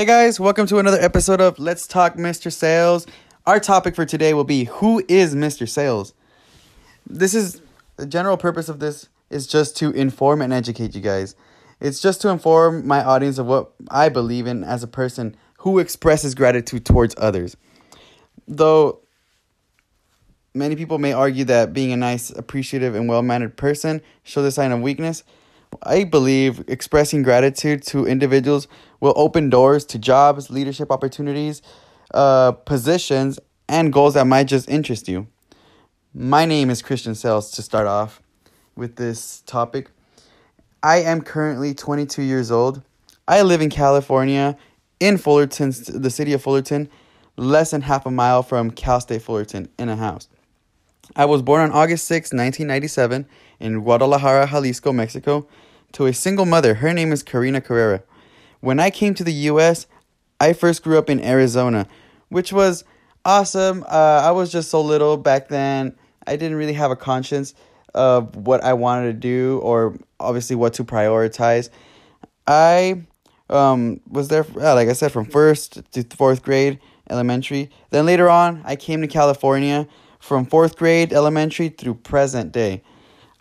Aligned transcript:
Hey 0.00 0.06
guys, 0.06 0.40
welcome 0.40 0.66
to 0.68 0.78
another 0.78 0.98
episode 0.98 1.42
of 1.42 1.58
Let's 1.58 1.86
Talk 1.86 2.14
Mr. 2.14 2.50
Sales. 2.50 3.06
Our 3.46 3.60
topic 3.60 3.94
for 3.94 4.06
today 4.06 4.32
will 4.32 4.44
be 4.44 4.64
Who 4.64 5.04
is 5.08 5.34
Mr. 5.34 5.68
Sales? 5.68 6.14
This 7.06 7.34
is 7.34 7.60
the 7.96 8.06
general 8.06 8.38
purpose 8.38 8.70
of 8.70 8.80
this 8.80 9.10
is 9.28 9.46
just 9.46 9.76
to 9.76 9.90
inform 9.90 10.40
and 10.40 10.54
educate 10.54 10.94
you 10.94 11.02
guys. 11.02 11.36
It's 11.80 12.00
just 12.00 12.22
to 12.22 12.30
inform 12.30 12.86
my 12.86 13.04
audience 13.04 13.36
of 13.36 13.44
what 13.44 13.72
I 13.90 14.08
believe 14.08 14.46
in 14.46 14.64
as 14.64 14.82
a 14.82 14.86
person 14.86 15.36
who 15.58 15.78
expresses 15.78 16.34
gratitude 16.34 16.86
towards 16.86 17.14
others. 17.18 17.58
Though 18.48 19.00
many 20.54 20.76
people 20.76 20.96
may 20.96 21.12
argue 21.12 21.44
that 21.44 21.74
being 21.74 21.92
a 21.92 21.98
nice, 21.98 22.30
appreciative, 22.30 22.94
and 22.94 23.06
well 23.06 23.20
mannered 23.20 23.58
person 23.58 24.00
shows 24.22 24.46
a 24.46 24.50
sign 24.50 24.72
of 24.72 24.80
weakness, 24.80 25.24
I 25.82 26.04
believe 26.04 26.64
expressing 26.68 27.22
gratitude 27.22 27.82
to 27.84 28.06
individuals 28.06 28.68
will 29.00 29.14
open 29.16 29.50
doors 29.50 29.84
to 29.86 29.98
jobs, 29.98 30.50
leadership 30.50 30.90
opportunities, 30.90 31.62
uh, 32.12 32.52
positions, 32.52 33.38
and 33.68 33.92
goals 33.92 34.14
that 34.14 34.26
might 34.26 34.44
just 34.44 34.68
interest 34.68 35.08
you. 35.08 35.26
My 36.12 36.44
name 36.44 36.70
is 36.70 36.82
Christian 36.82 37.14
Sales 37.14 37.50
to 37.52 37.62
start 37.62 37.86
off 37.86 38.20
with 38.74 38.96
this 38.96 39.42
topic. 39.46 39.90
I 40.82 41.02
am 41.02 41.22
currently 41.22 41.72
22 41.72 42.22
years 42.22 42.50
old. 42.50 42.82
I 43.28 43.42
live 43.42 43.62
in 43.62 43.70
California, 43.70 44.56
in 44.98 45.18
Fullerton, 45.18 45.72
the 45.88 46.10
city 46.10 46.32
of 46.32 46.42
Fullerton, 46.42 46.88
less 47.36 47.70
than 47.70 47.82
half 47.82 48.06
a 48.06 48.10
mile 48.10 48.42
from 48.42 48.70
Cal 48.70 49.00
State 49.00 49.22
Fullerton, 49.22 49.68
in 49.78 49.88
a 49.88 49.96
house. 49.96 50.28
I 51.16 51.24
was 51.24 51.42
born 51.42 51.60
on 51.60 51.72
August 51.72 52.06
6, 52.06 52.32
1997, 52.32 53.26
in 53.58 53.80
Guadalajara, 53.80 54.48
Jalisco, 54.48 54.92
Mexico, 54.92 55.46
to 55.92 56.06
a 56.06 56.12
single 56.12 56.46
mother. 56.46 56.74
Her 56.74 56.92
name 56.92 57.12
is 57.12 57.22
Karina 57.22 57.60
Carrera. 57.60 58.02
When 58.60 58.78
I 58.78 58.90
came 58.90 59.14
to 59.14 59.24
the 59.24 59.32
U.S., 59.32 59.86
I 60.38 60.52
first 60.52 60.82
grew 60.82 60.98
up 60.98 61.10
in 61.10 61.22
Arizona, 61.22 61.86
which 62.28 62.52
was 62.52 62.84
awesome. 63.24 63.84
Uh, 63.88 64.22
I 64.24 64.30
was 64.30 64.52
just 64.52 64.70
so 64.70 64.80
little 64.80 65.16
back 65.16 65.48
then. 65.48 65.96
I 66.26 66.36
didn't 66.36 66.56
really 66.56 66.74
have 66.74 66.90
a 66.90 66.96
conscience 66.96 67.54
of 67.94 68.36
what 68.36 68.62
I 68.62 68.72
wanted 68.74 69.06
to 69.06 69.12
do 69.12 69.58
or 69.62 69.98
obviously 70.20 70.56
what 70.56 70.74
to 70.74 70.84
prioritize. 70.84 71.70
I 72.46 73.02
um, 73.48 74.00
was 74.08 74.28
there, 74.28 74.46
uh, 74.56 74.74
like 74.74 74.88
I 74.88 74.92
said, 74.92 75.12
from 75.12 75.24
first 75.24 75.82
to 75.92 76.04
fourth 76.16 76.42
grade 76.42 76.78
elementary. 77.10 77.70
Then 77.90 78.06
later 78.06 78.30
on, 78.30 78.62
I 78.64 78.76
came 78.76 79.00
to 79.02 79.08
California 79.08 79.88
from 80.20 80.46
fourth 80.46 80.76
grade 80.76 81.12
elementary 81.12 81.70
through 81.70 81.94
present 81.94 82.52
day. 82.52 82.82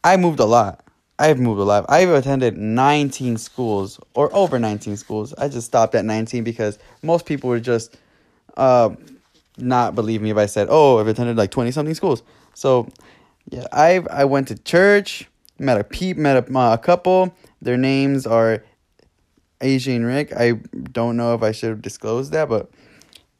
I 0.03 0.17
moved 0.17 0.39
a 0.39 0.45
lot. 0.45 0.83
I've 1.19 1.38
moved 1.38 1.59
a 1.59 1.66
lot. 1.66 1.86
I've 1.89 2.09
attended 2.09 2.58
19 2.58 3.38
schools 3.38 3.99
or 4.13 4.33
over 4.33 4.58
19 4.58 4.95
schools. 4.95 5.33
I 5.38 5.49
just 5.49 5.67
stopped 5.67 5.94
at 5.94 6.05
19 6.05 6.45
because 6.45 6.80
most 7.03 7.25
people 7.25 7.49
would 7.49 7.63
just 7.63 7.97
uh, 8.55 8.91
not 9.58 9.95
believe 9.95 10.21
me 10.21 10.31
if 10.31 10.38
I 10.38 10.45
said, 10.45 10.67
"Oh, 10.69 10.99
I've 10.99 11.08
attended 11.08 11.36
like 11.36 11.52
20 11.52 11.71
something 11.71 11.94
schools." 11.94 12.23
So, 12.53 12.88
yeah, 13.49 13.67
I 13.73 14.02
I 14.09 14.23
went 14.25 14.47
to 14.47 14.55
church, 14.55 15.30
met 15.59 15.80
a 15.80 15.83
peep, 15.83 16.16
met 16.16 16.38
a, 16.38 16.58
uh, 16.58 16.73
a 16.73 16.77
couple. 16.77 17.36
Their 17.61 17.77
names 17.77 18.25
are 18.25 18.64
Asia 19.59 19.91
and 19.91 20.05
Rick. 20.05 20.31
I 20.36 20.53
don't 20.93 21.17
know 21.17 21.33
if 21.33 21.43
I 21.43 21.52
should 21.52 21.69
have 21.69 21.81
disclosed 21.81 22.31
that, 22.31 22.47
but 22.47 22.71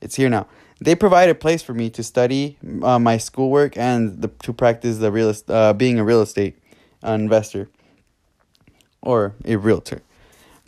it's 0.02 0.16
here 0.16 0.30
now. 0.30 0.48
They 0.82 0.96
provide 0.96 1.30
a 1.30 1.36
place 1.36 1.62
for 1.62 1.74
me 1.74 1.90
to 1.92 2.04
study 2.04 2.58
uh, 2.84 3.00
my 3.00 3.18
schoolwork 3.18 3.78
and 3.78 4.22
the, 4.22 4.30
to 4.44 4.54
practice 4.54 4.98
the 4.98 5.12
real 5.12 5.34
uh, 5.50 5.74
being 5.74 6.00
a 6.00 6.04
real 6.04 6.22
estate 6.22 6.58
investor 7.04 7.70
or 9.02 9.36
a 9.46 9.58
realtor. 9.58 10.02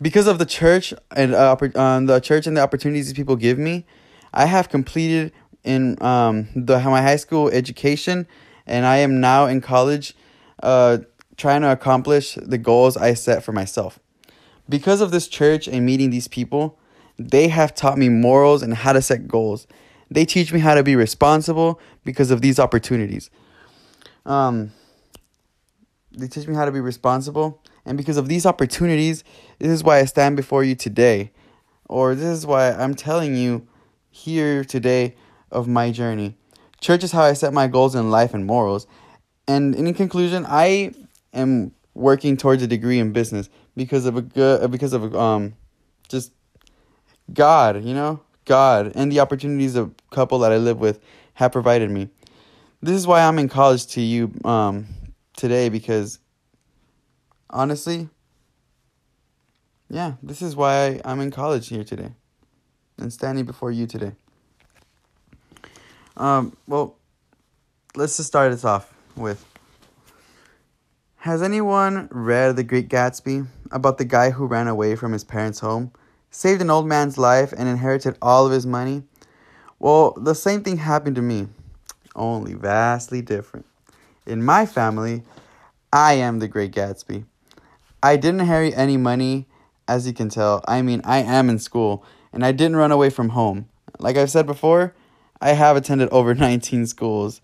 Because 0.00 0.26
of 0.26 0.38
the 0.38 0.46
church 0.46 0.92
and 1.14 1.34
uh, 1.34 1.56
um, 1.76 2.06
the 2.06 2.20
church 2.20 2.46
and 2.46 2.56
the 2.56 2.60
opportunities 2.60 3.06
these 3.06 3.14
people 3.14 3.36
give 3.36 3.58
me, 3.58 3.86
I 4.34 4.46
have 4.46 4.68
completed 4.68 5.32
in 5.64 6.02
um, 6.02 6.48
the 6.56 6.78
my 6.80 7.02
high 7.02 7.16
school 7.16 7.48
education, 7.48 8.26
and 8.66 8.84
I 8.84 8.96
am 8.98 9.20
now 9.20 9.46
in 9.46 9.60
college, 9.60 10.14
uh, 10.62 10.98
trying 11.36 11.62
to 11.62 11.70
accomplish 11.70 12.34
the 12.34 12.58
goals 12.58 12.96
I 12.96 13.14
set 13.14 13.44
for 13.44 13.52
myself. 13.52 13.98
Because 14.68 15.00
of 15.00 15.10
this 15.10 15.28
church 15.28 15.68
and 15.68 15.86
meeting 15.86 16.10
these 16.10 16.28
people, 16.28 16.78
they 17.18 17.48
have 17.48 17.74
taught 17.74 17.98
me 17.98 18.08
morals 18.08 18.62
and 18.62 18.74
how 18.74 18.92
to 18.92 19.02
set 19.02 19.28
goals. 19.28 19.66
They 20.12 20.24
teach 20.24 20.52
me 20.52 20.60
how 20.60 20.74
to 20.74 20.82
be 20.82 20.96
responsible 20.96 21.80
because 22.04 22.30
of 22.30 22.40
these 22.40 22.58
opportunities. 22.58 23.30
Um, 24.26 24.72
they 26.12 26.28
teach 26.28 26.46
me 26.46 26.54
how 26.54 26.64
to 26.64 26.72
be 26.72 26.80
responsible. 26.80 27.62
And 27.84 27.96
because 27.96 28.16
of 28.16 28.28
these 28.28 28.46
opportunities, 28.46 29.24
this 29.58 29.70
is 29.70 29.82
why 29.82 29.98
I 29.98 30.04
stand 30.04 30.36
before 30.36 30.62
you 30.62 30.74
today. 30.74 31.32
Or 31.88 32.14
this 32.14 32.38
is 32.38 32.46
why 32.46 32.72
I'm 32.72 32.94
telling 32.94 33.36
you 33.36 33.66
here 34.10 34.64
today 34.64 35.14
of 35.50 35.66
my 35.66 35.90
journey. 35.90 36.36
Church 36.80 37.04
is 37.04 37.12
how 37.12 37.22
I 37.22 37.32
set 37.32 37.52
my 37.52 37.66
goals 37.66 37.94
in 37.94 38.10
life 38.10 38.34
and 38.34 38.46
morals. 38.46 38.86
And 39.48 39.74
in 39.74 39.92
conclusion, 39.94 40.44
I 40.48 40.92
am 41.32 41.72
working 41.94 42.36
towards 42.36 42.62
a 42.62 42.66
degree 42.66 42.98
in 42.98 43.12
business 43.12 43.48
because 43.76 44.06
of 44.06 44.16
a 44.16 44.22
good 44.22 44.70
because 44.70 44.92
of 44.92 45.14
um 45.14 45.54
just 46.08 46.32
God, 47.32 47.84
you 47.84 47.94
know? 47.94 48.20
God 48.44 48.92
and 48.94 49.10
the 49.10 49.20
opportunities 49.20 49.76
a 49.76 49.90
couple 50.10 50.38
that 50.40 50.52
I 50.52 50.56
live 50.56 50.80
with 50.80 51.00
have 51.34 51.52
provided 51.52 51.90
me. 51.90 52.08
This 52.80 52.96
is 52.96 53.06
why 53.06 53.22
I'm 53.22 53.38
in 53.38 53.48
college 53.48 53.86
to 53.88 54.00
you 54.00 54.32
um 54.44 54.86
today 55.36 55.68
because 55.68 56.18
honestly, 57.50 58.08
yeah, 59.88 60.14
this 60.22 60.42
is 60.42 60.56
why 60.56 61.00
I'm 61.04 61.20
in 61.20 61.30
college 61.30 61.68
here 61.68 61.84
today 61.84 62.12
and 62.98 63.12
standing 63.12 63.44
before 63.44 63.70
you 63.70 63.86
today. 63.86 64.12
Um, 66.16 66.56
well, 66.66 66.96
let's 67.96 68.16
just 68.16 68.28
start 68.28 68.52
this 68.52 68.64
off 68.64 68.92
with 69.16 69.44
Has 71.16 71.42
anyone 71.42 72.08
read 72.10 72.56
The 72.56 72.64
Great 72.64 72.88
Gatsby 72.88 73.46
about 73.70 73.98
the 73.98 74.04
guy 74.04 74.30
who 74.30 74.46
ran 74.46 74.68
away 74.68 74.96
from 74.96 75.12
his 75.12 75.24
parents' 75.24 75.60
home, 75.60 75.92
saved 76.32 76.60
an 76.60 76.70
old 76.70 76.88
man's 76.88 77.16
life, 77.16 77.52
and 77.56 77.68
inherited 77.68 78.18
all 78.20 78.46
of 78.46 78.52
his 78.52 78.66
money? 78.66 79.04
Well, 79.78 80.12
the 80.16 80.34
same 80.34 80.64
thing 80.64 80.78
happened 80.78 81.14
to 81.16 81.22
me, 81.22 81.46
only 82.16 82.54
vastly 82.54 83.22
different. 83.22 83.66
In 84.26 84.42
my 84.42 84.66
family, 84.66 85.22
I 85.92 86.14
am 86.14 86.38
the 86.38 86.48
Great 86.48 86.72
Gatsby. 86.72 87.24
I 88.02 88.16
didn't 88.16 88.40
inherit 88.40 88.74
any 88.76 88.96
money, 88.96 89.46
as 89.86 90.06
you 90.06 90.12
can 90.12 90.28
tell. 90.28 90.64
I 90.66 90.82
mean, 90.82 91.02
I 91.04 91.18
am 91.18 91.50
in 91.50 91.58
school, 91.58 92.04
and 92.32 92.44
I 92.44 92.52
didn't 92.52 92.76
run 92.76 92.92
away 92.92 93.10
from 93.10 93.30
home. 93.30 93.68
Like 93.98 94.16
I've 94.16 94.30
said 94.30 94.46
before, 94.46 94.94
I 95.40 95.50
have 95.50 95.76
attended 95.76 96.08
over 96.10 96.34
19 96.34 96.86
schools. 96.86 97.40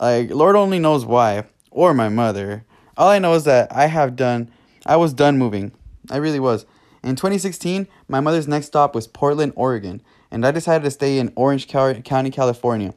Like, 0.00 0.30
Lord 0.30 0.56
only 0.56 0.78
knows 0.78 1.04
why, 1.04 1.44
or 1.70 1.92
my 1.92 2.08
mother. 2.08 2.64
All 2.96 3.08
I 3.08 3.18
know 3.18 3.34
is 3.34 3.44
that 3.44 3.70
I 3.70 3.86
have 3.86 4.16
done, 4.16 4.50
I 4.86 4.96
was 4.96 5.12
done 5.12 5.36
moving. 5.36 5.72
I 6.10 6.16
really 6.16 6.40
was. 6.40 6.64
In 7.04 7.16
2016, 7.16 7.86
my 8.08 8.20
mother's 8.20 8.48
next 8.48 8.66
stop 8.66 8.94
was 8.94 9.06
Portland, 9.06 9.52
Oregon, 9.56 10.00
and 10.30 10.46
I 10.46 10.50
decided 10.50 10.84
to 10.84 10.90
stay 10.90 11.18
in 11.18 11.34
Orange 11.36 11.68
County, 11.68 12.30
California. 12.30 12.94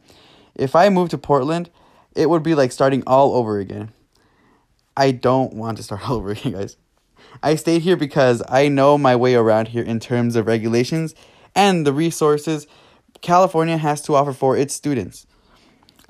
If 0.55 0.77
I 0.77 0.87
moved 0.87 1.11
to 1.11 1.17
Portland, 1.17 1.69
it 2.15 2.29
would 2.29 2.41
be 2.41 2.55
like 2.55 2.71
starting 2.71 3.03
all 3.05 3.35
over 3.35 3.59
again. 3.59 3.91
I 4.95 5.11
don't 5.11 5.53
want 5.53 5.75
to 5.77 5.83
start 5.83 6.01
all 6.09 6.15
over 6.15 6.31
again, 6.31 6.53
guys. 6.53 6.77
I 7.43 7.55
stayed 7.55 7.81
here 7.81 7.97
because 7.97 8.41
I 8.47 8.69
know 8.69 8.97
my 8.97 9.15
way 9.15 9.35
around 9.35 9.67
here 9.67 9.83
in 9.83 9.99
terms 9.99 10.37
of 10.37 10.47
regulations 10.47 11.13
and 11.53 11.85
the 11.85 11.91
resources 11.91 12.65
California 13.21 13.77
has 13.77 14.01
to 14.03 14.15
offer 14.15 14.31
for 14.31 14.55
its 14.55 14.73
students. 14.73 15.27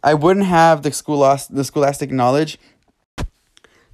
I 0.03 0.13
wouldn't 0.13 0.45
have 0.45 0.83
the 0.83 0.91
school 0.91 1.21
the 1.49 1.63
scholastic 1.63 2.11
knowledge, 2.11 2.59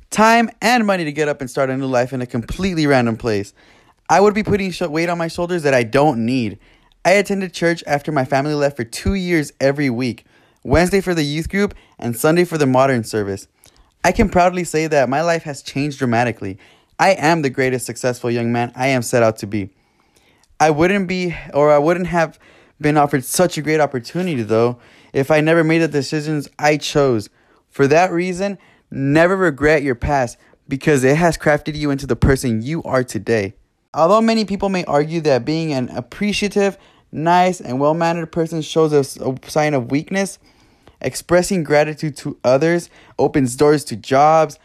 time, 0.10 0.50
and 0.62 0.86
money 0.86 1.06
to 1.06 1.12
get 1.14 1.30
up 1.30 1.40
and 1.40 1.50
start 1.50 1.70
a 1.70 1.78
new 1.78 1.88
life 1.88 2.12
in 2.12 2.22
a 2.22 2.28
completely 2.28 2.86
random 2.86 3.16
place. 3.16 3.54
I 4.14 4.20
would 4.20 4.36
be 4.36 4.44
putting 4.44 4.72
weight 4.92 5.10
on 5.10 5.18
my 5.18 5.28
shoulders 5.28 5.64
that 5.64 5.74
I 5.74 5.82
don't 5.82 6.24
need. 6.24 6.60
I 7.04 7.14
attended 7.14 7.52
church 7.52 7.84
after 7.88 8.12
my 8.12 8.26
family 8.26 8.54
left 8.54 8.78
for 8.78 8.84
two 8.84 9.16
years 9.16 9.52
every 9.60 9.90
week 9.90 10.28
Wednesday 10.64 11.02
for 11.02 11.16
the 11.16 11.24
youth 11.24 11.50
group 11.50 11.74
and 11.98 12.16
Sunday 12.16 12.46
for 12.46 12.60
the 12.60 12.68
modern 12.68 13.04
service. 13.06 13.48
I 14.04 14.12
can 14.12 14.30
proudly 14.30 14.66
say 14.66 14.86
that 14.86 15.10
my 15.10 15.24
life 15.24 15.42
has 15.46 15.64
changed 15.64 15.98
dramatically. 15.98 16.60
I 17.00 17.14
am 17.14 17.42
the 17.42 17.50
greatest 17.50 17.88
successful 17.88 18.30
young 18.30 18.52
man 18.52 18.72
I 18.76 18.90
am 18.90 19.02
set 19.02 19.24
out 19.24 19.38
to 19.38 19.48
be. 19.48 19.72
I 20.60 20.70
wouldn't 20.70 21.08
be, 21.08 21.36
or 21.52 21.72
I 21.72 21.80
wouldn't 21.80 22.06
have 22.06 22.38
been 22.80 22.98
offered 22.98 23.26
such 23.26 23.58
a 23.58 23.64
great 23.64 23.80
opportunity, 23.80 24.44
though, 24.44 24.78
if 25.12 25.32
I 25.32 25.42
never 25.42 25.64
made 25.64 25.80
the 25.80 25.88
decisions 25.88 26.48
I 26.60 26.78
chose. 26.78 27.32
For 27.68 27.88
that 27.88 28.12
reason, 28.12 28.60
never 28.92 29.36
regret 29.36 29.82
your 29.82 29.96
past 29.96 30.38
because 30.68 31.04
it 31.04 31.18
has 31.18 31.36
crafted 31.36 31.74
you 31.74 31.90
into 31.90 32.06
the 32.06 32.16
person 32.16 32.62
you 32.62 32.84
are 32.84 33.04
today. 33.04 33.56
Although 33.94 34.22
many 34.22 34.46
people 34.46 34.70
may 34.70 34.84
argue 34.86 35.22
that 35.22 35.46
being 35.46 35.74
an 35.74 35.90
appreciative, 35.90 36.78
nice, 37.12 37.62
and 37.62 37.80
well 37.80 37.94
mannered 37.94 38.32
person 38.32 38.62
shows 38.62 38.94
a, 38.94 39.24
a 39.24 39.50
sign 39.50 39.74
of 39.74 39.92
weakness, 39.92 40.40
Expressing 41.04 41.64
gratitude 41.64 42.16
to 42.18 42.38
others 42.46 42.90
opens 43.20 43.58
doors 43.58 43.84
to 43.86 43.98
jobs, 43.98 44.58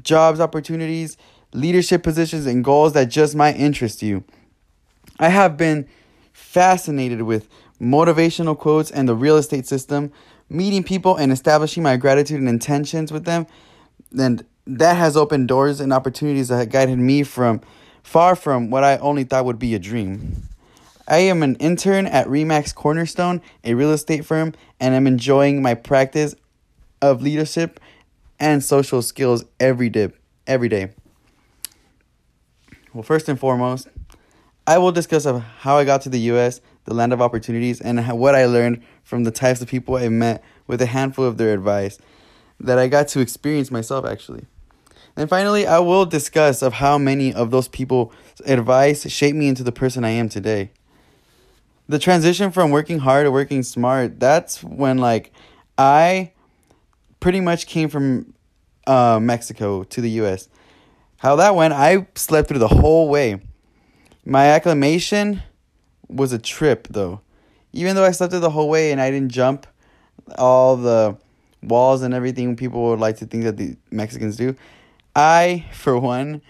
jobs 0.00 0.38
opportunities, 0.38 1.16
leadership 1.52 2.04
positions, 2.04 2.46
and 2.46 2.64
goals 2.64 2.92
that 2.92 3.06
just 3.06 3.34
might 3.34 3.56
interest 3.56 4.00
you. 4.00 4.22
I 5.18 5.30
have 5.30 5.56
been 5.56 5.88
fascinated 6.32 7.22
with 7.22 7.48
motivational 7.80 8.56
quotes 8.56 8.92
and 8.92 9.08
the 9.08 9.16
real 9.16 9.36
estate 9.36 9.66
system, 9.66 10.12
meeting 10.48 10.84
people 10.84 11.16
and 11.16 11.32
establishing 11.32 11.82
my 11.82 11.96
gratitude 11.96 12.38
and 12.38 12.48
intentions 12.48 13.10
with 13.10 13.24
them. 13.24 13.48
And 14.16 14.44
that 14.68 14.96
has 14.96 15.16
opened 15.16 15.48
doors 15.48 15.80
and 15.80 15.92
opportunities 15.92 16.48
that 16.48 16.58
have 16.58 16.70
guided 16.70 17.00
me 17.00 17.24
from 17.24 17.62
far 18.02 18.36
from 18.36 18.70
what 18.70 18.84
I 18.84 18.96
only 18.98 19.24
thought 19.24 19.44
would 19.44 19.58
be 19.58 19.74
a 19.74 19.78
dream. 19.78 20.42
I 21.08 21.18
am 21.18 21.42
an 21.42 21.56
intern 21.56 22.06
at 22.06 22.26
Remax 22.28 22.74
Cornerstone, 22.74 23.42
a 23.64 23.74
real 23.74 23.90
estate 23.92 24.24
firm, 24.24 24.54
and 24.78 24.94
I'm 24.94 25.06
enjoying 25.06 25.60
my 25.60 25.74
practice 25.74 26.34
of 27.02 27.20
leadership 27.20 27.80
and 28.38 28.62
social 28.62 29.02
skills 29.02 29.44
every 29.58 29.88
day. 29.88 30.10
Every 30.46 30.68
day. 30.68 30.90
Well, 32.92 33.02
first 33.02 33.28
and 33.28 33.38
foremost, 33.38 33.88
I 34.66 34.78
will 34.78 34.92
discuss 34.92 35.26
of 35.26 35.42
how 35.42 35.78
I 35.78 35.84
got 35.84 36.02
to 36.02 36.08
the 36.08 36.20
U.S., 36.20 36.60
the 36.84 36.94
land 36.94 37.12
of 37.12 37.20
opportunities, 37.20 37.80
and 37.80 38.06
what 38.18 38.34
I 38.34 38.46
learned 38.46 38.82
from 39.02 39.24
the 39.24 39.30
types 39.30 39.60
of 39.60 39.68
people 39.68 39.96
I 39.96 40.08
met 40.08 40.42
with 40.66 40.80
a 40.80 40.86
handful 40.86 41.24
of 41.24 41.36
their 41.36 41.52
advice 41.52 41.98
that 42.60 42.78
I 42.78 42.88
got 42.88 43.08
to 43.08 43.20
experience 43.20 43.70
myself 43.70 44.04
actually. 44.04 44.46
And 45.20 45.28
finally, 45.28 45.66
I 45.66 45.80
will 45.80 46.06
discuss 46.06 46.62
of 46.62 46.72
how 46.72 46.96
many 46.96 47.34
of 47.34 47.50
those 47.50 47.68
people 47.68 48.10
advice 48.46 49.06
shaped 49.10 49.36
me 49.36 49.48
into 49.48 49.62
the 49.62 49.70
person 49.70 50.02
I 50.02 50.12
am 50.12 50.30
today. 50.30 50.70
The 51.90 51.98
transition 51.98 52.50
from 52.50 52.70
working 52.70 53.00
hard 53.00 53.26
to 53.26 53.30
working 53.30 53.62
smart, 53.62 54.18
that's 54.18 54.64
when 54.64 54.96
like 54.96 55.30
I 55.76 56.32
pretty 57.20 57.42
much 57.42 57.66
came 57.66 57.90
from 57.90 58.32
uh, 58.86 59.20
Mexico 59.20 59.82
to 59.82 60.00
the 60.00 60.08
US. 60.22 60.48
How 61.18 61.36
that 61.36 61.54
went, 61.54 61.74
I 61.74 62.06
slept 62.14 62.48
through 62.48 62.60
the 62.60 62.68
whole 62.68 63.10
way. 63.10 63.42
My 64.24 64.46
acclimation 64.46 65.42
was 66.08 66.32
a 66.32 66.38
trip 66.38 66.88
though. 66.88 67.20
Even 67.74 67.94
though 67.94 68.06
I 68.06 68.12
slept 68.12 68.30
through 68.30 68.40
the 68.40 68.48
whole 68.48 68.70
way 68.70 68.90
and 68.90 68.98
I 69.02 69.10
didn't 69.10 69.32
jump 69.32 69.66
all 70.38 70.78
the 70.78 71.18
walls 71.62 72.00
and 72.00 72.14
everything 72.14 72.56
people 72.56 72.84
would 72.84 73.00
like 73.00 73.18
to 73.18 73.26
think 73.26 73.44
that 73.44 73.58
the 73.58 73.76
Mexicans 73.90 74.36
do, 74.38 74.56
I, 75.14 75.66
for 75.72 75.98
one, 75.98 76.42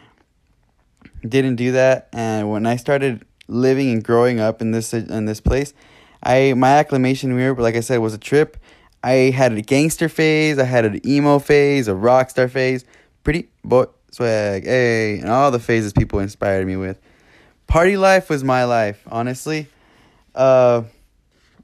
didn't 1.26 1.56
do 1.56 1.72
that. 1.72 2.08
And 2.12 2.50
when 2.50 2.66
I 2.66 2.76
started 2.76 3.24
living 3.48 3.90
and 3.90 4.04
growing 4.04 4.40
up 4.40 4.60
in 4.60 4.70
this 4.70 4.94
in 4.94 5.24
this 5.24 5.40
place, 5.40 5.74
I 6.22 6.54
my 6.54 6.70
acclimation 6.70 7.36
here, 7.38 7.54
like 7.54 7.76
I 7.76 7.80
said, 7.80 7.98
was 7.98 8.14
a 8.14 8.18
trip. 8.18 8.56
I 9.02 9.30
had 9.30 9.52
a 9.52 9.62
gangster 9.62 10.08
phase, 10.08 10.58
I 10.58 10.64
had 10.64 10.84
an 10.84 11.06
emo 11.06 11.38
phase, 11.38 11.88
a 11.88 11.94
rock 11.94 12.28
star 12.30 12.48
phase, 12.48 12.84
pretty 13.24 13.48
boy 13.64 13.86
swag, 14.10 14.64
hey, 14.64 15.18
and 15.18 15.30
all 15.30 15.50
the 15.50 15.58
phases 15.58 15.92
people 15.92 16.18
inspired 16.18 16.66
me 16.66 16.76
with. 16.76 17.00
Party 17.66 17.96
life 17.96 18.28
was 18.28 18.44
my 18.44 18.64
life, 18.64 19.02
honestly. 19.06 19.68
Uh, 20.34 20.82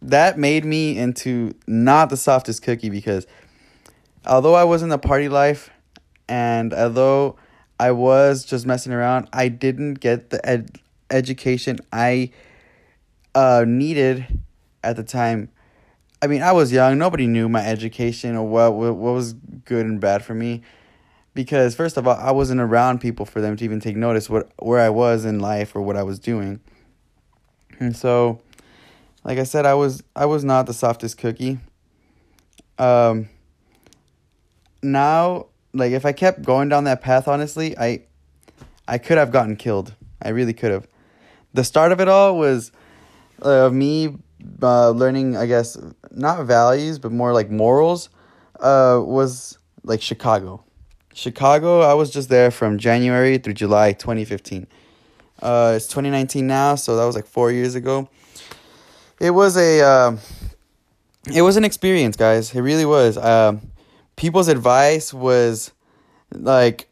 that 0.03 0.39
made 0.39 0.65
me 0.65 0.97
into 0.97 1.53
not 1.67 2.11
the 2.11 2.17
softest 2.17 2.63
cookie 2.63 2.91
because 2.91 3.27
although 4.25 4.55
I 4.55 4.65
was 4.65 4.83
in 4.83 4.89
the 4.89 4.99
party 4.99 5.29
life, 5.29 5.71
and 6.29 6.73
although 6.75 7.37
I 7.79 7.91
was 7.93 8.45
just 8.45 8.67
messing 8.67 8.93
around, 8.93 9.29
I 9.33 9.49
didn't 9.49 9.95
get 9.95 10.31
the 10.31 10.45
ed- 10.49 10.79
education 11.11 11.79
I 11.93 12.31
uh, 13.35 13.65
needed 13.67 14.41
at 14.83 14.97
the 14.97 15.05
time. 15.05 15.51
I 16.23 16.27
mean, 16.27 16.43
I 16.43 16.53
was 16.53 16.73
young. 16.73 16.99
Nobody 16.99 17.27
knew 17.27 17.49
my 17.49 17.65
education 17.65 18.35
or 18.37 18.49
what 18.49 18.75
what 18.75 19.15
was 19.15 19.35
good 19.35 19.85
and 19.85 20.01
bad 20.01 20.25
for 20.25 20.35
me. 20.35 20.63
Because 21.35 21.75
first 21.75 21.99
of 21.99 22.09
all, 22.09 22.17
I 22.17 22.31
wasn't 22.31 22.61
around 22.61 23.01
people 23.01 23.27
for 23.27 23.43
them 23.43 23.57
to 23.57 23.65
even 23.65 23.79
take 23.79 23.97
notice 23.97 24.31
what 24.31 24.51
where 24.59 24.81
I 24.81 24.89
was 24.89 25.27
in 25.27 25.39
life 25.39 25.77
or 25.77 25.83
what 25.83 25.97
I 25.97 26.03
was 26.03 26.19
doing. 26.19 26.61
And 27.79 27.95
so, 27.95 28.41
like 29.23 29.39
I 29.39 29.45
said, 29.45 29.67
I 29.67 29.75
was 29.75 30.03
I 30.17 30.25
was 30.25 30.45
not 30.45 30.67
the 30.67 30.73
softest 30.73 31.19
cookie. 31.19 31.59
Um 32.79 33.29
now 34.83 35.47
like 35.77 35.93
if 35.93 36.05
I 36.05 36.13
kept 36.13 36.43
going 36.43 36.69
down 36.69 36.85
that 36.85 37.01
path, 37.01 37.29
honestly, 37.29 37.77
I 37.79 38.03
I 38.89 38.99
could 38.99 39.19
have 39.19 39.31
gotten 39.33 39.57
killed. 39.57 39.95
I 40.23 40.31
really 40.31 40.53
could 40.53 40.71
have. 40.71 40.87
The 41.55 41.65
start 41.65 41.93
of 41.93 42.01
it 42.01 42.09
all 42.09 42.39
was 42.39 42.73
uh, 43.43 43.71
me 43.71 44.17
uh, 44.63 44.91
learning, 44.91 45.37
I 45.37 45.47
guess, 45.47 45.77
not 46.11 46.45
values, 46.47 46.99
but 46.99 47.13
more 47.13 47.33
like 47.33 47.51
morals. 47.51 48.09
Uh, 48.59 49.01
was 49.05 49.59
like 49.83 50.01
Chicago. 50.01 50.65
Chicago, 51.15 51.81
I 51.81 51.95
was 51.95 52.11
just 52.11 52.29
there 52.29 52.51
from 52.51 52.79
January 52.79 53.39
through 53.39 53.55
July 53.55 53.93
2015. 53.93 54.67
Uh, 55.41 55.75
it's 55.77 55.87
2019 55.87 56.47
now, 56.47 56.75
so 56.75 56.97
that 56.97 57.05
was 57.05 57.15
like 57.15 57.27
four 57.27 57.51
years 57.51 57.75
ago. 57.75 58.09
It 59.21 59.31
was 59.31 59.57
a, 59.57 59.81
uh, 59.81 60.17
it 61.35 61.43
was 61.43 61.57
an 61.57 61.65
experience, 61.65 62.17
guys. 62.17 62.55
It 62.55 62.61
really 62.61 62.85
was. 62.85 63.17
Um, 63.17 63.63
people's 64.17 64.49
advice 64.49 65.15
was 65.15 65.73
like 66.33 66.89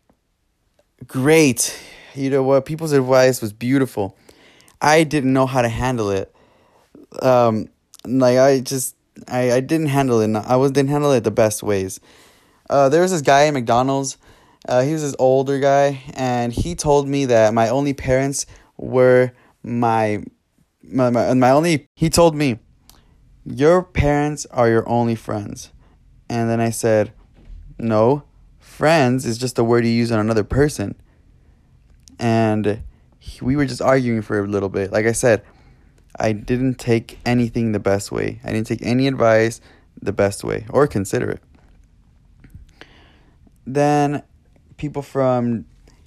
great. 1.06 1.76
You 2.14 2.30
know 2.30 2.42
what? 2.42 2.64
People's 2.64 2.92
advice 2.92 3.40
was 3.40 3.52
beautiful. 3.52 4.16
I 4.80 5.04
didn't 5.04 5.32
know 5.32 5.46
how 5.46 5.62
to 5.62 5.68
handle 5.68 6.10
it. 6.10 6.34
Um, 7.22 7.68
like 8.06 8.38
I 8.38 8.60
just 8.60 8.96
I, 9.28 9.52
I 9.52 9.60
didn't 9.60 9.88
handle 9.88 10.20
it. 10.20 10.36
I 10.46 10.56
was 10.56 10.70
didn't 10.72 10.90
handle 10.90 11.12
it 11.12 11.24
the 11.24 11.30
best 11.30 11.62
ways. 11.62 12.00
Uh, 12.68 12.88
there 12.88 13.02
was 13.02 13.10
this 13.10 13.22
guy 13.22 13.46
at 13.46 13.54
McDonald's. 13.54 14.16
Uh, 14.66 14.82
he 14.82 14.92
was 14.92 15.02
this 15.02 15.14
older 15.18 15.58
guy, 15.58 16.02
and 16.14 16.52
he 16.52 16.74
told 16.74 17.06
me 17.06 17.26
that 17.26 17.52
my 17.52 17.68
only 17.68 17.92
parents 17.92 18.46
were 18.76 19.32
my 19.62 20.22
my 20.82 21.10
my, 21.10 21.34
my 21.34 21.50
only. 21.50 21.86
He 21.94 22.08
told 22.08 22.34
me, 22.34 22.58
"Your 23.44 23.82
parents 23.82 24.46
are 24.46 24.68
your 24.68 24.88
only 24.88 25.14
friends." 25.14 25.70
And 26.28 26.48
then 26.48 26.60
I 26.60 26.70
said, 26.70 27.12
No, 27.78 28.24
friends 28.58 29.26
is 29.26 29.38
just 29.38 29.58
a 29.58 29.64
word 29.64 29.84
you 29.84 29.92
use 29.92 30.10
on 30.10 30.18
another 30.18 30.44
person. 30.44 30.94
And 32.18 32.82
we 33.40 33.56
were 33.56 33.66
just 33.66 33.82
arguing 33.82 34.22
for 34.22 34.38
a 34.38 34.46
little 34.46 34.68
bit. 34.68 34.92
Like 34.92 35.06
I 35.06 35.12
said, 35.12 35.42
I 36.18 36.32
didn't 36.32 36.76
take 36.76 37.18
anything 37.24 37.72
the 37.72 37.80
best 37.80 38.12
way. 38.12 38.40
I 38.44 38.52
didn't 38.52 38.66
take 38.66 38.82
any 38.82 39.06
advice 39.08 39.60
the 40.00 40.12
best 40.12 40.44
way 40.44 40.66
or 40.70 40.86
consider 40.86 41.30
it. 41.30 41.42
Then 43.66 44.22
people 44.76 45.02
from 45.02 45.64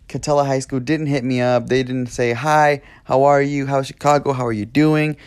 Katella 0.08 0.46
High 0.46 0.60
School 0.60 0.80
didn't 0.80 1.08
hit 1.08 1.24
me 1.24 1.42
up. 1.42 1.68
They 1.68 1.84
didn't 1.84 2.08
say, 2.08 2.34
Hi, 2.34 2.82
how 3.04 3.24
are 3.24 3.42
you? 3.42 3.66
How's 3.66 3.88
Chicago? 3.88 4.34
How 4.34 4.46
are 4.46 4.54
you 4.54 4.66
doing? 4.66 5.18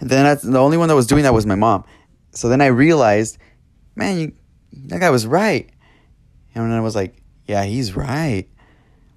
And 0.00 0.10
then 0.10 0.24
that's, 0.24 0.42
the 0.42 0.58
only 0.58 0.76
one 0.76 0.88
that 0.88 0.94
was 0.94 1.06
doing 1.06 1.22
that 1.22 1.32
was 1.32 1.46
my 1.46 1.54
mom. 1.54 1.84
So 2.32 2.48
then 2.48 2.60
I 2.60 2.66
realized 2.66 3.38
man, 3.96 4.18
you, 4.18 4.32
that 4.86 5.00
guy 5.00 5.10
was 5.10 5.26
right. 5.26 5.68
And 6.54 6.72
I 6.72 6.80
was 6.80 6.94
like, 6.94 7.16
yeah, 7.46 7.64
he's 7.64 7.96
right. 7.96 8.46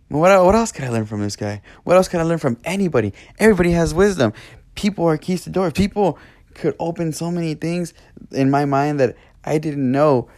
What, 0.07 0.43
what 0.43 0.55
else 0.55 0.71
could 0.71 0.85
I 0.85 0.89
learn 0.89 1.05
from 1.05 1.21
this 1.21 1.35
guy? 1.35 1.61
What 1.83 1.95
else 1.95 2.07
could 2.07 2.19
I 2.19 2.23
learn 2.23 2.39
from 2.39 2.57
anybody? 2.63 3.13
Everybody 3.37 3.71
has 3.71 3.93
wisdom. 3.93 4.33
People 4.75 5.05
are 5.05 5.17
keys 5.17 5.43
to 5.43 5.49
doors. 5.49 5.73
People 5.73 6.17
could 6.55 6.75
open 6.79 7.13
so 7.13 7.29
many 7.29 7.53
things 7.53 7.93
in 8.31 8.49
my 8.49 8.65
mind 8.65 8.99
that 8.99 9.15
I 9.43 9.59
didn't 9.59 9.91
know. 9.91 10.29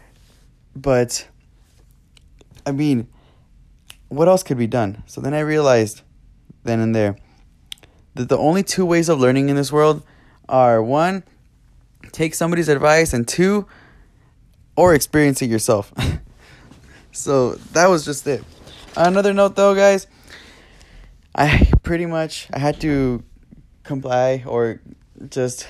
But, 0.76 1.28
I 2.66 2.72
mean, 2.72 3.08
what 4.10 4.28
else 4.28 4.44
could 4.44 4.58
be 4.58 4.68
done? 4.68 5.04
So 5.06 5.22
then 5.22 5.34
I 5.34 5.40
realized, 5.40 6.02
then 6.64 6.80
and 6.80 6.94
there, 6.94 7.16
that 8.16 8.30
the 8.30 8.38
only 8.38 8.64
two 8.64 8.86
ways 8.86 9.08
of 9.10 9.20
learning 9.20 9.50
in 9.50 9.56
this 9.56 9.72
world 9.72 10.04
are 10.50 10.84
one, 10.84 11.24
take 12.12 12.36
somebody's 12.36 12.68
advice, 12.68 13.14
and 13.14 13.28
two, 13.28 13.68
or 14.76 14.94
experience 14.94 15.42
it 15.42 15.50
yourself. 15.50 15.94
so 17.12 17.56
that 17.74 17.88
was 17.88 18.06
just 18.06 18.26
it. 18.28 18.44
Another 18.96 19.34
note 19.34 19.56
though, 19.56 19.76
guys, 19.76 20.08
I 21.36 21.72
pretty 21.84 22.06
much 22.06 22.48
I 22.54 22.60
had 22.60 22.82
to 22.82 23.24
comply 23.84 24.44
or 24.46 24.82
just 25.30 25.68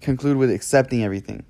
conclude 0.00 0.36
with 0.36 0.50
accepting 0.50 1.04
everything. 1.04 1.44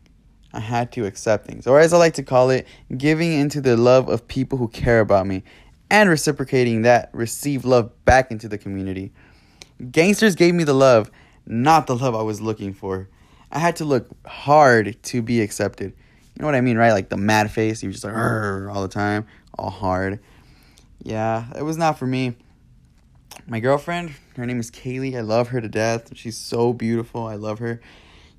I 0.53 0.61
had 0.61 0.93
to 0.93 1.07
accept 1.07 1.47
things, 1.47 1.67
or 1.67 1.81
as 1.81 1.95
I 1.95 1.97
like 1.97 2.15
to 2.15 2.23
call 2.23 2.51
it, 2.51 2.67
giving 2.95 3.33
into 3.33 3.63
the 3.63 3.77
love 3.77 4.11
of 4.11 4.29
people 4.29 4.59
who 4.59 4.69
care 4.69 5.01
about 5.01 5.27
me 5.27 5.45
and 5.91 6.11
reciprocating 6.11 6.83
that 6.83 7.09
receive 7.13 7.65
love 7.65 7.91
back 8.05 8.31
into 8.31 8.49
the 8.49 8.59
community. 8.59 9.13
Gangsters 9.91 10.35
gave 10.35 10.55
me 10.55 10.65
the 10.65 10.75
love, 10.75 11.11
not 11.47 11.87
the 11.87 11.97
love 11.97 12.15
I 12.15 12.23
was 12.23 12.41
looking 12.41 12.75
for. 12.75 13.09
I 13.51 13.59
had 13.59 13.77
to 13.77 13.85
look 13.85 14.09
hard 14.27 15.03
to 15.05 15.23
be 15.23 15.41
accepted. 15.41 15.95
You 16.35 16.43
know 16.43 16.47
what 16.47 16.55
I 16.55 16.61
mean, 16.61 16.79
right? 16.79 16.93
Like 16.93 17.09
the 17.09 17.17
mad 17.17 17.51
face. 17.51 17.83
You're 17.83 17.93
just 17.93 18.05
like 18.05 18.15
all 18.15 18.83
the 18.83 18.89
time, 18.89 19.27
all 19.59 19.71
hard. 19.71 20.21
Yeah, 21.03 21.47
it 21.57 21.63
was 21.63 21.77
not 21.77 21.99
for 21.99 22.07
me. 22.07 22.37
My 23.47 23.61
girlfriend, 23.61 24.13
her 24.37 24.47
name 24.47 24.61
is 24.61 24.71
Kaylee. 24.71 25.17
I 25.17 25.21
love 25.21 25.49
her 25.49 25.61
to 25.61 25.69
death. 25.69 26.17
She's 26.17 26.37
so 26.37 26.73
beautiful. 26.73 27.27
I 27.27 27.35
love 27.35 27.59
her. 27.59 27.81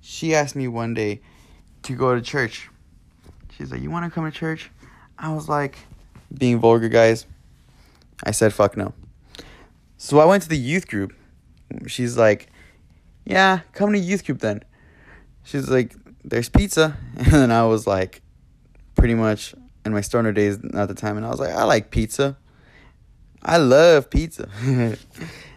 She 0.02 0.34
asked 0.34 0.56
me 0.56 0.68
one 0.68 0.94
day 0.94 1.22
to 1.84 1.96
go 1.96 2.16
to 2.16 2.22
church. 2.22 2.70
She's 3.58 3.72
like, 3.72 3.82
"You 3.82 3.92
want 3.92 4.06
to 4.06 4.12
come 4.12 4.26
to 4.26 4.32
church?" 4.32 4.72
I 5.18 5.34
was 5.34 5.48
like, 5.48 5.78
being 6.36 6.60
vulgar, 6.60 6.90
guys. 6.90 7.26
I 8.24 8.32
said, 8.32 8.54
"Fuck 8.54 8.78
no." 8.78 8.94
So 9.98 10.20
I 10.20 10.26
went 10.26 10.44
to 10.44 10.50
the 10.50 10.58
youth 10.58 10.88
group. 10.88 11.14
She's 11.88 12.18
like, 12.18 12.50
yeah, 13.26 13.62
come 13.72 13.94
to 13.94 14.00
youth 14.00 14.26
group 14.26 14.40
then. 14.40 14.64
She's 15.44 15.70
like, 15.70 15.96
there's 16.24 16.50
pizza. 16.50 16.98
And 17.18 17.32
then 17.32 17.52
I 17.52 17.66
was 17.66 17.88
like, 17.88 18.22
pretty 18.96 19.16
much 19.16 19.56
in 19.86 19.94
my 19.94 20.02
stoner 20.02 20.32
days 20.32 20.60
at 20.74 20.88
the 20.88 20.96
time. 20.96 21.18
And 21.18 21.26
I 21.26 21.30
was 21.30 21.40
like, 21.40 21.54
I 21.54 21.64
like 21.64 21.92
pizza. 21.92 22.38
I 23.42 23.58
love 23.58 24.10
pizza. 24.10 24.50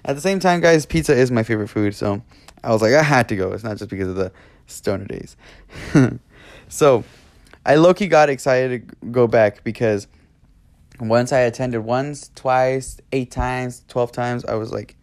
at 0.04 0.14
the 0.14 0.20
same 0.20 0.40
time, 0.40 0.60
guys, 0.60 0.86
pizza 0.86 1.14
is 1.14 1.30
my 1.30 1.42
favorite 1.42 1.68
food. 1.68 1.94
So 1.94 2.22
I 2.62 2.72
was 2.72 2.82
like, 2.82 2.94
I 2.94 3.02
had 3.02 3.28
to 3.28 3.36
go. 3.36 3.52
It's 3.52 3.62
not 3.62 3.76
just 3.76 3.90
because 3.90 4.08
of 4.08 4.16
the 4.16 4.32
stoner 4.66 5.04
days. 5.04 5.36
so 6.68 7.04
I 7.64 7.76
low 7.76 7.94
key 7.94 8.08
got 8.08 8.28
excited 8.28 8.88
to 8.88 9.06
go 9.06 9.26
back 9.26 9.62
because 9.62 10.08
once 10.98 11.32
I 11.32 11.40
attended 11.40 11.84
once, 11.84 12.30
twice, 12.34 13.00
eight 13.12 13.30
times, 13.30 13.84
12 13.88 14.12
times, 14.12 14.44
I 14.44 14.54
was 14.54 14.72
like, 14.72 14.96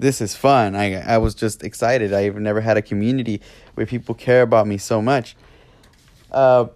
this 0.00 0.20
is 0.20 0.34
fun. 0.34 0.74
I, 0.74 0.94
I 0.94 1.18
was 1.18 1.34
just 1.34 1.62
excited. 1.62 2.12
I've 2.12 2.36
never 2.36 2.60
had 2.60 2.76
a 2.76 2.82
community 2.82 3.40
where 3.74 3.86
people 3.86 4.14
care 4.14 4.42
about 4.42 4.66
me 4.66 4.78
so 4.78 5.02
much. 5.02 5.36
Uh, 6.32 6.66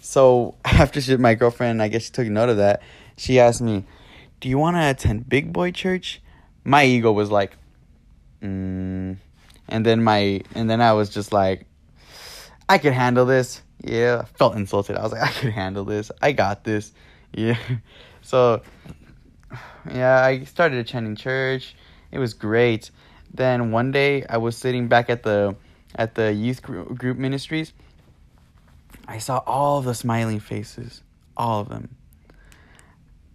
so 0.00 0.54
after 0.64 1.00
she, 1.00 1.16
my 1.16 1.34
girlfriend, 1.34 1.82
I 1.82 1.88
guess 1.88 2.04
she 2.04 2.10
took 2.10 2.28
note 2.28 2.48
of 2.48 2.56
that, 2.58 2.82
she 3.16 3.40
asked 3.40 3.60
me, 3.60 3.84
do 4.40 4.48
you 4.48 4.56
want 4.56 4.76
to 4.76 4.90
attend 4.90 5.28
big 5.28 5.52
boy 5.52 5.70
church? 5.70 6.22
My 6.64 6.84
ego 6.84 7.12
was 7.12 7.30
like, 7.30 7.56
mm. 8.42 9.16
and 9.68 9.86
then 9.86 10.02
my, 10.02 10.40
and 10.54 10.70
then 10.70 10.80
I 10.80 10.92
was 10.92 11.10
just 11.10 11.32
like, 11.32 11.66
I 12.68 12.78
could 12.78 12.92
handle 12.92 13.26
this. 13.26 13.62
Yeah, 13.82 14.22
I 14.22 14.24
felt 14.38 14.54
insulted. 14.56 14.96
I 14.96 15.02
was 15.02 15.12
like, 15.12 15.22
I 15.22 15.32
could 15.32 15.52
handle 15.52 15.84
this. 15.84 16.10
I 16.22 16.32
got 16.32 16.64
this. 16.64 16.92
Yeah. 17.32 17.58
So, 18.22 18.60
yeah, 19.88 20.20
I 20.20 20.42
started 20.42 20.78
attending 20.78 21.14
church. 21.14 21.76
It 22.12 22.18
was 22.18 22.34
great. 22.34 22.90
Then 23.32 23.70
one 23.70 23.92
day 23.92 24.24
I 24.28 24.38
was 24.38 24.56
sitting 24.56 24.88
back 24.88 25.10
at 25.10 25.22
the 25.22 25.56
at 25.94 26.14
the 26.14 26.32
youth 26.32 26.62
group 26.62 27.18
ministries. 27.18 27.72
I 29.06 29.18
saw 29.18 29.42
all 29.46 29.78
of 29.78 29.84
the 29.84 29.94
smiling 29.94 30.40
faces, 30.40 31.02
all 31.36 31.60
of 31.60 31.68
them. 31.68 31.96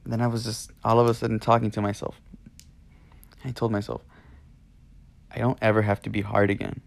Then 0.06 0.22
I 0.22 0.28
was 0.28 0.44
just 0.44 0.72
all 0.84 1.00
of 1.00 1.08
a 1.08 1.14
sudden 1.14 1.40
talking 1.40 1.72
to 1.72 1.82
myself. 1.82 2.20
I 3.44 3.52
told 3.52 3.72
myself, 3.72 4.02
I 5.32 5.40
don't 5.40 5.58
ever 5.62 5.82
have 5.82 6.02
to 6.04 6.10
be 6.10 6.22
hard 6.22 6.50
again. 6.50 6.82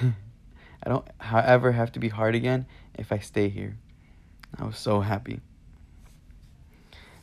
I 0.02 0.88
don't 0.88 1.06
ever 1.22 1.72
have 1.72 1.92
to 1.92 1.98
be 1.98 2.08
hard 2.08 2.34
again 2.34 2.66
if 2.94 3.10
I 3.10 3.18
stay 3.18 3.48
here. 3.48 3.76
I 4.58 4.64
was 4.64 4.78
so 4.78 5.00
happy. 5.00 5.40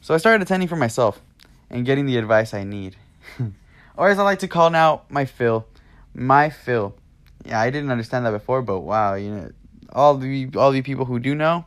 So 0.02 0.14
I 0.14 0.18
started 0.18 0.42
attending 0.42 0.68
for 0.68 0.76
myself 0.76 1.22
and 1.72 1.86
getting 1.86 2.06
the 2.06 2.18
advice 2.18 2.54
I 2.54 2.64
need. 2.64 2.98
or 3.98 4.10
as 4.10 4.20
I 4.20 4.24
like 4.24 4.40
to 4.40 4.48
call 4.48 4.70
now, 4.70 5.04
my 5.10 5.26
fill. 5.26 5.66
My 6.14 6.50
fill. 6.50 6.96
Yeah, 7.46 7.60
I 7.60 7.72
didn't 7.72 7.90
understand 7.90 8.26
that 8.26 8.32
before, 8.32 8.62
but 8.62 8.82
wow, 8.82 9.16
you 9.16 9.32
know, 9.32 9.52
all 9.94 10.16
the 10.18 10.50
all 10.56 10.72
the 10.72 10.82
people 10.84 11.06
who 11.06 11.18
do 11.18 11.34
know, 11.34 11.66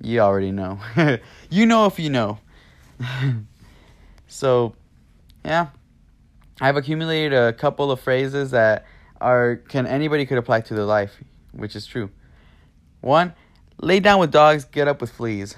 you 0.00 0.20
already 0.20 0.52
know. 0.52 0.78
you 1.50 1.66
know 1.66 1.86
if 1.86 1.98
you 1.98 2.08
know. 2.08 2.38
so, 4.28 4.74
yeah. 5.44 5.68
I've 6.60 6.76
accumulated 6.76 7.32
a 7.32 7.52
couple 7.52 7.92
of 7.92 8.00
phrases 8.00 8.50
that 8.52 8.84
are 9.20 9.56
can 9.68 9.86
anybody 9.86 10.26
could 10.26 10.38
apply 10.38 10.62
to 10.62 10.74
their 10.74 10.84
life, 10.84 11.12
which 11.52 11.76
is 11.76 11.86
true. 11.86 12.10
One, 13.00 13.34
lay 13.80 14.00
down 14.00 14.18
with 14.18 14.32
dogs, 14.32 14.64
get 14.64 14.88
up 14.88 15.00
with 15.00 15.10
fleas. 15.10 15.56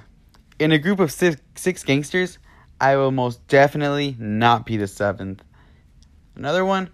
In 0.58 0.72
a 0.72 0.78
group 0.78 1.00
of 1.00 1.10
six, 1.10 1.40
six 1.54 1.82
gangsters, 1.84 2.38
I 2.80 2.96
will 2.96 3.10
most 3.10 3.46
definitely 3.46 4.16
not 4.18 4.64
be 4.64 4.76
the 4.76 4.86
seventh. 4.86 5.42
Another 6.34 6.64
one, 6.64 6.90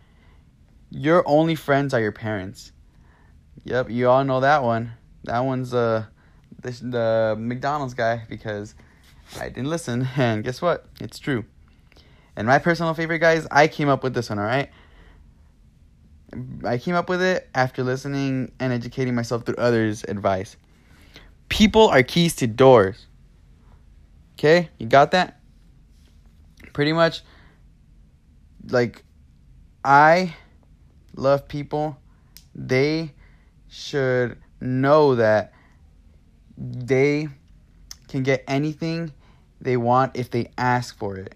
your 0.90 1.22
only 1.26 1.54
friends 1.54 1.94
are 1.94 2.00
your 2.00 2.12
parents. 2.12 2.72
Yep, 3.64 3.90
you 3.90 4.08
all 4.08 4.24
know 4.24 4.40
that 4.40 4.62
one. 4.64 4.92
That 5.24 5.40
one's 5.40 5.72
uh 5.72 6.06
the, 6.60 6.70
the 6.70 7.36
McDonald's 7.38 7.94
guy 7.94 8.24
because 8.28 8.74
I 9.38 9.48
didn't 9.48 9.68
listen 9.68 10.08
and 10.16 10.42
guess 10.42 10.60
what? 10.60 10.86
It's 11.00 11.18
true. 11.18 11.44
And 12.36 12.46
my 12.46 12.58
personal 12.58 12.92
favorite 12.94 13.20
guys, 13.20 13.46
I 13.50 13.68
came 13.68 13.88
up 13.88 14.02
with 14.02 14.14
this 14.14 14.28
one, 14.28 14.38
all 14.38 14.44
right? 14.44 14.70
I 16.64 16.76
came 16.78 16.94
up 16.94 17.08
with 17.08 17.22
it 17.22 17.48
after 17.54 17.82
listening 17.82 18.52
and 18.60 18.72
educating 18.72 19.14
myself 19.14 19.44
through 19.44 19.56
others' 19.56 20.04
advice. 20.06 20.56
People 21.48 21.88
are 21.88 22.02
keys 22.02 22.34
to 22.36 22.46
doors. 22.46 23.06
Okay, 24.34 24.68
you 24.78 24.86
got 24.86 25.12
that? 25.12 25.40
Pretty 26.76 26.92
much, 26.92 27.22
like, 28.68 29.02
I 29.82 30.34
love 31.14 31.48
people. 31.48 31.96
They 32.54 33.14
should 33.66 34.36
know 34.60 35.14
that 35.14 35.54
they 36.58 37.28
can 38.08 38.24
get 38.24 38.44
anything 38.46 39.14
they 39.58 39.78
want 39.78 40.18
if 40.18 40.30
they 40.30 40.50
ask 40.58 40.98
for 40.98 41.16
it. 41.16 41.34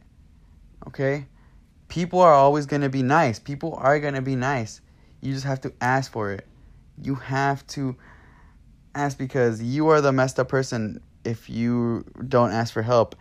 Okay? 0.86 1.26
People 1.88 2.20
are 2.20 2.34
always 2.34 2.66
going 2.66 2.82
to 2.82 2.90
be 2.90 3.02
nice. 3.02 3.38
People 3.38 3.72
are 3.80 3.98
going 3.98 4.12
to 4.12 4.20
be 4.20 4.36
nice. 4.36 4.82
You 5.22 5.32
just 5.32 5.46
have 5.46 5.62
to 5.62 5.72
ask 5.80 6.12
for 6.12 6.32
it. 6.32 6.46
You 7.02 7.14
have 7.14 7.66
to 7.68 7.96
ask 8.94 9.16
because 9.16 9.62
you 9.62 9.88
are 9.88 10.02
the 10.02 10.12
messed 10.12 10.38
up 10.38 10.50
person 10.50 11.00
if 11.24 11.48
you 11.48 12.04
don't 12.28 12.52
ask 12.52 12.74
for 12.74 12.82
help 12.82 13.16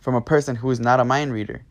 from 0.00 0.14
a 0.14 0.20
person 0.20 0.56
who 0.56 0.70
is 0.70 0.80
not 0.80 1.00
a 1.00 1.04
mind 1.04 1.32
reader. 1.32 1.64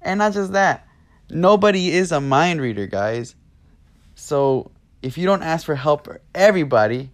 And 0.00 0.18
not 0.18 0.32
just 0.32 0.52
that, 0.52 0.86
nobody 1.30 1.90
is 1.90 2.12
a 2.12 2.20
mind 2.20 2.60
reader, 2.60 2.86
guys. 2.86 3.34
So 4.14 4.70
if 5.02 5.18
you 5.18 5.26
don't 5.26 5.42
ask 5.42 5.66
for 5.66 5.74
help 5.74 6.04
for 6.04 6.20
everybody, 6.34 7.10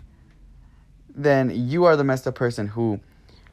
then 1.14 1.50
you 1.68 1.84
are 1.84 1.96
the 1.96 2.04
messed 2.04 2.26
up 2.26 2.34
person 2.34 2.68
who 2.68 3.00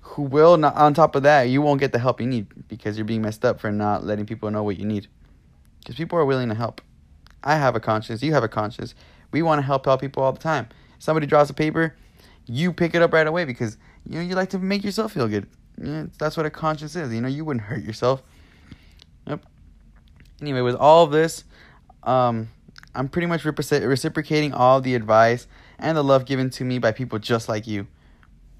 who 0.01 0.21
will 0.21 0.55
not 0.55 0.75
on 0.75 0.93
top 0.93 1.15
of 1.15 1.23
that 1.23 1.43
you 1.49 1.63
won't 1.63 1.79
get 1.79 1.91
the 1.91 1.97
help 1.97 2.21
you 2.21 2.27
need 2.27 2.45
because 2.67 2.95
you're 2.95 3.03
being 3.03 3.23
messed 3.23 3.43
up 3.43 3.59
for 3.59 3.71
not 3.71 4.03
letting 4.05 4.23
people 4.23 4.51
know 4.51 4.61
what 4.61 4.77
you 4.77 4.85
need 4.85 5.07
because 5.79 5.95
people 5.95 6.17
are 6.17 6.23
willing 6.23 6.47
to 6.47 6.53
help 6.53 6.79
i 7.43 7.55
have 7.55 7.75
a 7.75 7.79
conscience 7.79 8.21
you 8.21 8.31
have 8.31 8.43
a 8.43 8.47
conscience 8.47 8.93
we 9.31 9.41
want 9.41 9.57
to 9.57 9.65
help 9.65 9.87
out 9.87 9.99
people 9.99 10.21
all 10.21 10.31
the 10.31 10.39
time 10.39 10.69
somebody 10.99 11.25
draws 11.25 11.49
a 11.49 11.55
paper 11.55 11.95
you 12.47 12.73
pick 12.73 12.93
it 12.93 13.01
up 13.01 13.13
right 13.13 13.27
away 13.27 13.45
because 13.45 13.77
you 14.07 14.15
know 14.15 14.21
you 14.21 14.35
like 14.35 14.49
to 14.49 14.59
make 14.59 14.83
yourself 14.83 15.13
feel 15.13 15.27
good. 15.27 15.47
Yeah, 15.81 16.05
that's 16.17 16.37
what 16.37 16.45
a 16.45 16.49
conscience 16.49 16.95
is. 16.95 17.13
You 17.13 17.21
know, 17.21 17.27
you 17.27 17.43
wouldn't 17.45 17.65
hurt 17.65 17.83
yourself. 17.83 18.23
Yep. 19.27 19.45
Anyway, 20.41 20.61
with 20.61 20.75
all 20.75 21.03
of 21.03 21.11
this, 21.11 21.43
um, 22.03 22.49
I'm 22.93 23.09
pretty 23.09 23.27
much 23.27 23.43
reciprocating 23.43 24.53
all 24.53 24.79
the 24.79 24.95
advice 24.95 25.47
and 25.79 25.97
the 25.97 26.03
love 26.03 26.25
given 26.25 26.49
to 26.51 26.63
me 26.63 26.79
by 26.79 26.91
people 26.91 27.19
just 27.19 27.49
like 27.49 27.67
you, 27.67 27.87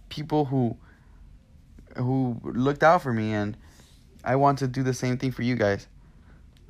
people 0.10 0.46
who 0.46 0.78
who 1.96 2.38
looked 2.44 2.84
out 2.84 3.02
for 3.02 3.14
me, 3.14 3.32
and 3.34 3.56
I 4.24 4.36
want 4.36 4.60
to 4.60 4.68
do 4.68 4.84
the 4.84 4.94
same 4.94 5.18
thing 5.18 5.32
for 5.32 5.44
you 5.44 5.56
guys. 5.56 5.88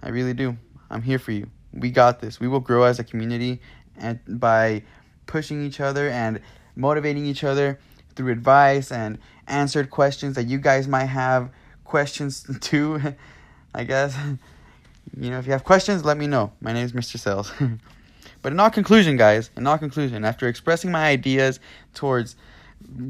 I 0.03 0.09
really 0.09 0.35
do. 0.35 0.55
I'm 0.91 1.01
here 1.01 1.17
for 1.17 1.31
you. 1.31 1.49
We 1.73 1.89
got 1.89 2.19
this. 2.19 2.39
We 2.39 2.47
will 2.47 2.59
grow 2.59 2.83
as 2.83 2.99
a 2.99 3.03
community, 3.03 3.59
and 3.97 4.19
by 4.27 4.83
pushing 5.25 5.65
each 5.65 5.79
other 5.79 6.09
and 6.09 6.39
motivating 6.75 7.25
each 7.25 7.43
other 7.43 7.79
through 8.15 8.31
advice 8.31 8.91
and 8.91 9.17
answered 9.47 9.89
questions 9.89 10.35
that 10.35 10.45
you 10.47 10.57
guys 10.57 10.87
might 10.87 11.05
have 11.05 11.49
questions 11.83 12.45
too, 12.61 13.15
I 13.73 13.83
guess. 13.83 14.17
You 15.17 15.29
know, 15.29 15.37
if 15.37 15.45
you 15.45 15.51
have 15.51 15.63
questions, 15.63 16.03
let 16.03 16.17
me 16.17 16.25
know. 16.27 16.51
My 16.59 16.73
name 16.73 16.83
is 16.83 16.91
Mr. 16.91 17.17
Sales. 17.17 17.53
but 18.41 18.51
in 18.51 18.59
all 18.59 18.71
conclusion, 18.71 19.15
guys, 19.17 19.49
in 19.55 19.65
all 19.65 19.77
conclusion, 19.77 20.25
after 20.25 20.47
expressing 20.47 20.91
my 20.91 21.07
ideas 21.07 21.59
towards 21.93 22.35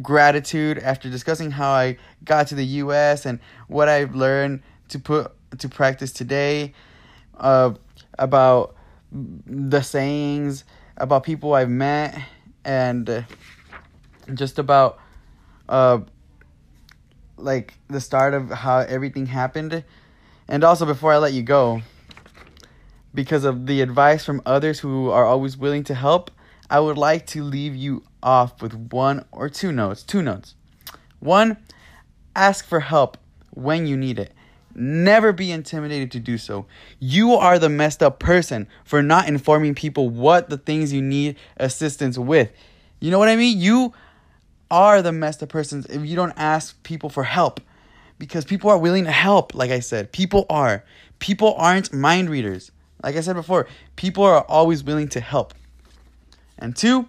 gratitude, 0.01 0.77
after 0.79 1.09
discussing 1.09 1.51
how 1.51 1.71
I 1.71 1.97
got 2.23 2.47
to 2.47 2.55
the 2.55 2.65
US 2.65 3.25
and 3.25 3.39
what 3.67 3.89
I've 3.89 4.13
learned 4.13 4.61
to 4.89 4.99
put 4.99 5.31
to 5.57 5.69
practice 5.69 6.11
today, 6.11 6.73
uh, 7.37 7.73
about 8.19 8.75
the 9.11 9.81
sayings, 9.81 10.63
about 10.97 11.23
people 11.23 11.53
I've 11.53 11.69
met, 11.69 12.19
and 12.63 13.09
uh, 13.09 13.21
just 14.33 14.59
about 14.59 14.99
uh 15.69 15.99
like 17.37 17.73
the 17.89 17.99
start 17.99 18.33
of 18.33 18.49
how 18.49 18.79
everything 18.79 19.25
happened 19.25 19.83
and 20.47 20.63
also 20.63 20.85
before 20.85 21.13
I 21.13 21.17
let 21.17 21.33
you 21.33 21.43
go 21.43 21.81
because 23.13 23.43
of 23.43 23.65
the 23.67 23.81
advice 23.81 24.25
from 24.25 24.41
others 24.45 24.79
who 24.79 25.09
are 25.09 25.25
always 25.25 25.57
willing 25.57 25.83
to 25.85 25.93
help 25.93 26.31
I 26.69 26.79
would 26.79 26.97
like 26.97 27.27
to 27.27 27.43
leave 27.43 27.75
you 27.75 28.03
off 28.23 28.61
with 28.61 28.73
one 28.91 29.25
or 29.31 29.49
two 29.49 29.71
notes 29.71 30.03
two 30.03 30.21
notes 30.21 30.55
one 31.19 31.57
ask 32.35 32.65
for 32.65 32.79
help 32.79 33.17
when 33.51 33.85
you 33.87 33.97
need 33.97 34.19
it 34.19 34.33
Never 34.77 35.31
be 35.31 35.53
intimidated 35.53 36.11
to 36.11 36.19
do 36.19 36.37
so. 36.37 36.65
You 36.99 37.35
are 37.35 37.57
the 37.57 37.69
messed 37.69 38.03
up 38.03 38.19
person 38.19 38.67
for 38.83 39.01
not 39.01 39.29
informing 39.29 39.73
people 39.73 40.09
what 40.09 40.49
the 40.49 40.57
things 40.57 40.91
you 40.91 41.01
need 41.01 41.37
assistance 41.55 42.17
with. 42.17 42.51
You 42.99 43.09
know 43.09 43.17
what 43.17 43.29
I 43.29 43.37
mean? 43.37 43.57
You 43.57 43.93
are 44.69 45.01
the 45.01 45.11
messed 45.11 45.43
up 45.43 45.49
persons 45.49 45.85
if 45.87 46.05
you 46.05 46.15
don't 46.15 46.33
ask 46.35 46.81
people 46.83 47.09
for 47.09 47.23
help. 47.23 47.61
Because 48.17 48.45
people 48.45 48.69
are 48.69 48.77
willing 48.77 49.03
to 49.05 49.11
help, 49.11 49.53
like 49.53 49.71
I 49.71 49.81
said. 49.81 50.11
People 50.11 50.45
are. 50.49 50.83
People 51.19 51.53
aren't 51.55 51.93
mind 51.93 52.29
readers. 52.29 52.71
Like 53.03 53.15
I 53.15 53.21
said 53.21 53.35
before, 53.35 53.67
people 53.97 54.23
are 54.23 54.41
always 54.43 54.83
willing 54.83 55.09
to 55.09 55.19
help. 55.19 55.53
And 56.57 56.75
two, 56.75 57.07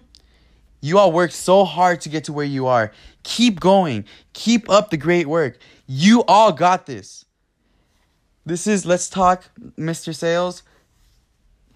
you 0.81 0.97
all 0.99 1.11
worked 1.11 1.33
so 1.33 1.63
hard 1.63 2.01
to 2.01 2.09
get 2.09 2.25
to 2.25 2.33
where 2.33 2.45
you 2.45 2.67
are. 2.67 2.91
Keep 3.23 3.59
going. 3.59 4.05
Keep 4.33 4.69
up 4.69 4.89
the 4.89 4.97
great 4.97 5.27
work. 5.27 5.57
You 5.87 6.23
all 6.27 6.51
got 6.51 6.85
this. 6.85 7.25
This 8.45 8.67
is 8.67 8.85
Let's 8.85 9.09
Talk, 9.09 9.49
Mr. 9.77 10.13
Sales. 10.13 10.63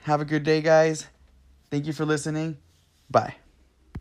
Have 0.04 0.22
a 0.22 0.26
good 0.26 0.44
day, 0.44 0.62
guys. 0.62 1.08
Thank 1.70 1.86
you 1.86 1.94
for 1.94 2.06
listening. 2.06 2.58
Bye. 3.10 3.41